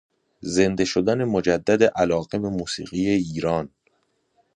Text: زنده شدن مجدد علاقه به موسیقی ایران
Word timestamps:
زنده 0.55 0.85
شدن 0.85 1.23
مجدد 1.23 1.83
علاقه 1.83 2.39
به 2.39 2.49
موسیقی 2.49 3.07
ایران 3.09 3.69